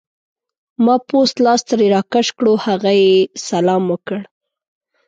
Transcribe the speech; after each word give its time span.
ما 0.83 0.95
پوست 1.07 1.35
لاس 1.45 1.61
ترې 1.69 1.87
راکش 1.95 2.27
کړو، 2.37 2.53
هغه 2.65 2.91
یې 3.01 3.13
سلام 3.49 3.83
وکړ. 3.89 4.19